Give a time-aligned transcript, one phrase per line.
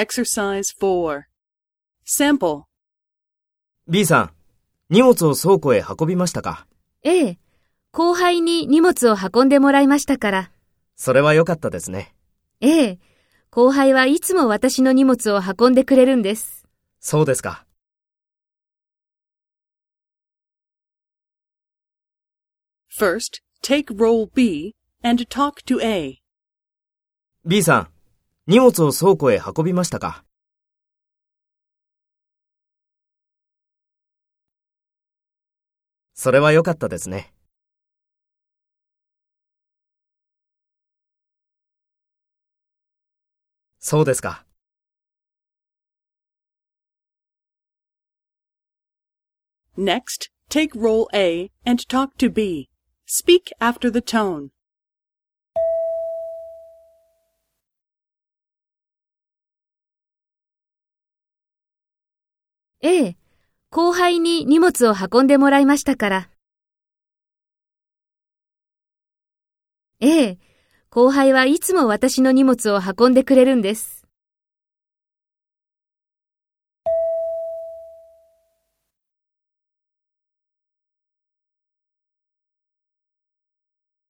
[0.00, 1.24] Exercise 4.
[2.06, 2.62] Sample.
[3.86, 4.30] B さん、
[4.88, 6.66] 荷物を倉庫へ運びましたか？
[7.02, 7.38] ええ。
[7.92, 10.52] 後輩に荷物を運んでもらいましたから。
[10.96, 12.14] それは良かったですね。
[12.62, 12.98] ええ。
[13.50, 16.66] 後輩はいつも私の荷物を運んでくれるんです。
[17.00, 17.66] そうですか。
[22.98, 26.22] First, take role B and talk to A.
[27.44, 27.88] B さん、
[28.50, 30.24] 荷物を倉庫へ運びましたか
[36.14, 37.32] それは良かったですね。
[43.78, 44.44] そうですか。
[49.78, 52.68] Next, take role A and talk to B.
[53.06, 54.48] Speak after the tone.
[62.82, 63.16] ええ。
[63.70, 66.30] 後輩に荷物を運んでもらいましたから。
[70.00, 70.38] ええ。
[70.88, 73.99] 後輩はいつも私の荷物を運んでくれるんです。